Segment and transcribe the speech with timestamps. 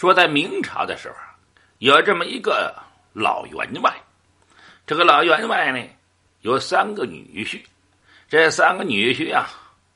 [0.00, 1.16] 说在明朝的时候，
[1.76, 2.74] 有这么一个
[3.12, 3.94] 老员外，
[4.86, 5.86] 这个老员外呢
[6.40, 7.60] 有三个女婿，
[8.26, 9.46] 这三个女婿啊，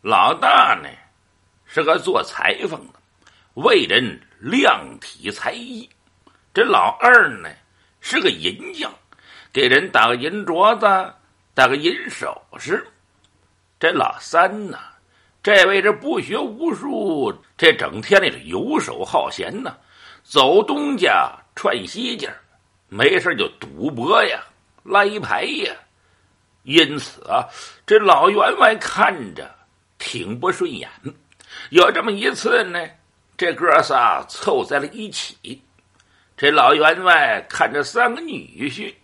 [0.00, 0.88] 老大呢
[1.66, 2.98] 是个做裁缝的，
[3.56, 5.86] 为人量体裁衣；
[6.54, 7.50] 这老二呢
[8.00, 8.90] 是个银匠，
[9.52, 11.14] 给人打个银镯子，
[11.52, 12.82] 打个银首饰；
[13.78, 14.78] 这老三呢。
[15.42, 19.74] 这位是不学无术，这整天的是游手好闲呐，
[20.30, 22.30] 走东家串西家，
[22.88, 24.40] 没事就赌博呀、
[24.84, 25.74] 拉一牌呀。
[26.62, 27.48] 因此啊，
[27.84, 29.52] 这老员外看着
[29.98, 30.88] 挺不顺眼。
[31.70, 32.78] 有这么一次呢，
[33.36, 35.60] 这哥仨凑在了一起，
[36.36, 38.94] 这老员外看着三个女婿，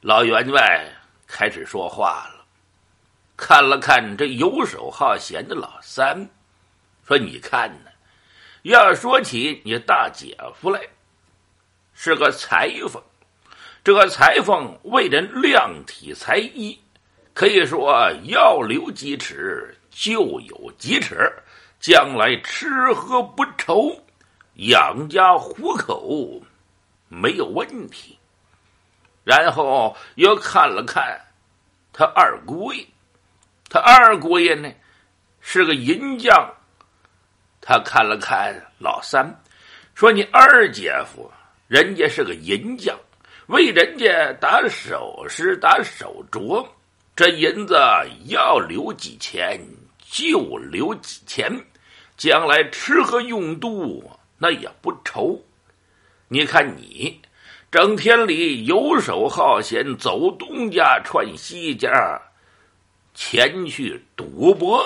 [0.00, 0.90] 老员外
[1.26, 2.46] 开始说话了。
[3.36, 6.26] 看了看这游手好闲的老三，
[7.06, 7.90] 说：“你看呢，
[8.62, 10.80] 要说起你大姐夫来，
[11.94, 13.02] 是个裁缝。
[13.82, 16.78] 这个裁缝为人量体裁衣，
[17.34, 21.32] 可以说要留几尺就有几尺，
[21.80, 24.00] 将来吃喝不愁，
[24.54, 26.40] 养家糊口
[27.08, 28.16] 没有问题。
[29.24, 31.20] 然后又看了看
[31.92, 32.86] 他二姑爷。”
[33.68, 34.70] 他二姑爷呢，
[35.40, 36.54] 是个银匠。
[37.64, 39.24] 他看了看老三，
[39.94, 41.30] 说：“你二姐夫，
[41.68, 42.98] 人家是个银匠，
[43.46, 46.66] 为人家打首饰、打手镯，
[47.14, 47.76] 这银子
[48.26, 49.64] 要留几钱
[50.10, 51.64] 就留几钱，
[52.16, 55.40] 将来吃喝用度那也不愁。
[56.26, 57.20] 你看你，
[57.70, 62.20] 整天里游手好闲，走东家串西家。”
[63.14, 64.82] 前去赌博、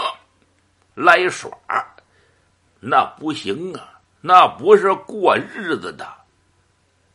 [0.94, 1.48] 来耍，
[2.89, 4.01] 那不行啊！
[4.20, 6.06] 那不是过日子的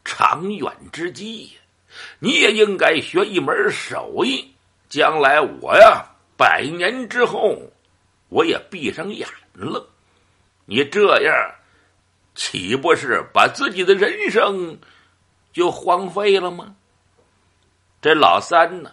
[0.04, 1.62] 长远之计呀！
[2.20, 4.54] 你也应该学一门手艺，
[4.90, 6.06] 将来我呀，
[6.36, 7.58] 百年之后，
[8.28, 9.88] 我也闭上眼了。
[10.66, 11.34] 你这样，
[12.36, 14.78] 岂不是把自己的人生
[15.54, 16.76] 就荒废了吗？
[18.02, 18.92] 这老三呢，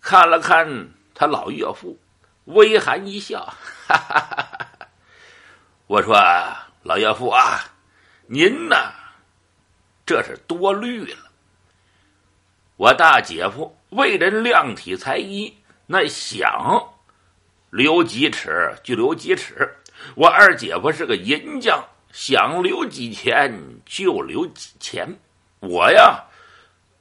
[0.00, 0.90] 看了看。
[1.18, 1.98] 他老岳父
[2.44, 3.40] 微含一笑，
[3.86, 4.45] 哈哈哈哈
[5.88, 6.16] 我说
[6.82, 7.60] ：“老岳父啊，
[8.26, 8.76] 您呢，
[10.04, 11.18] 这是多虑了。
[12.76, 16.92] 我大姐夫为人量体裁衣，那想
[17.70, 19.64] 留几尺就留几尺；
[20.16, 25.16] 我二姐夫是个银匠，想留几钱就留几钱。
[25.60, 26.24] 我呀，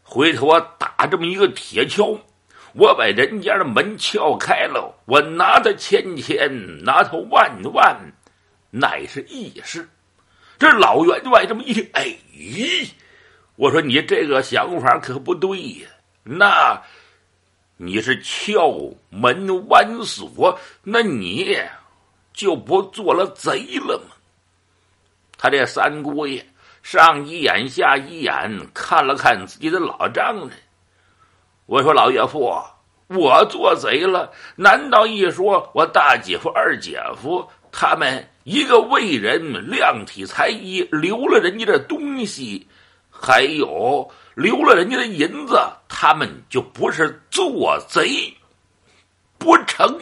[0.03, 2.19] 回头我打这么一个铁锹。”
[2.77, 7.97] 我把人家的门撬开了，我拿他千千，拿他万万，
[8.77, 9.87] 乃是易事。
[10.59, 12.17] 这老员外这么一听，哎，
[13.55, 15.87] 我说你这个想法可不对呀。
[16.23, 16.81] 那
[17.77, 21.57] 你是撬门弯锁，那你
[22.33, 24.15] 就不做了贼了吗？
[25.37, 26.45] 他这三姑爷
[26.81, 30.51] 上一眼下一眼，看了看自己的老丈人。
[31.65, 32.53] 我说老岳父，
[33.07, 34.31] 我做贼了？
[34.55, 42.67] 难道一说我大姐夫、二姐夫他们一个为人量体裁衣，留了人家的东西，
[43.09, 48.35] 还有留了人家的银子，他们就不是做贼
[49.39, 49.99] 不成？